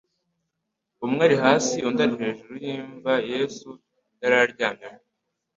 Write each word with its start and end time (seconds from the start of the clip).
umwe 1.05 1.21
ari 1.27 1.37
hasi 1.43 1.77
undi 1.87 1.99
ari 2.05 2.15
hejuru 2.21 2.53
y' 2.63 2.69
imva 2.75 3.13
Yesu 3.31 3.69
yari 4.21 4.35
aryamyemo. 4.43 5.01